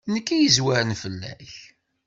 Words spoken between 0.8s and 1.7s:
fell-ak.